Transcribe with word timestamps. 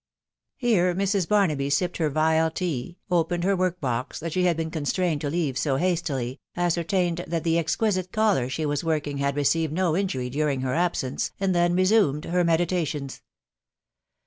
Here 0.57 0.95
Mrs. 0.95 1.27
Barnaby 1.29 1.69
sipped 1.69 1.97
her 1.97 2.09
vile 2.09 2.49
tea, 2.49 2.97
opened 3.11 3.43
her 3.43 3.55
work 3.55 3.79
box 3.79 4.19
that 4.19 4.33
she 4.33 4.45
had 4.45 4.57
been 4.57 4.71
constrained 4.71 5.21
to 5.21 5.29
leave 5.29 5.59
so 5.59 5.75
hastily, 5.75 6.39
ascer 6.57 6.83
tained 6.83 7.23
that 7.27 7.43
the 7.43 7.59
exquisite 7.59 8.11
collar 8.11 8.49
she 8.49 8.65
was 8.65 8.83
working 8.83 9.19
had 9.19 9.35
received 9.35 9.71
no 9.73 9.95
injury 9.95 10.31
during 10.31 10.61
her 10.61 10.73
absence, 10.73 11.33
and 11.39 11.53
then 11.53 11.75
resumed 11.75 12.23
•her 12.23 12.43
medi 12.43 12.65
tations. 12.65 13.21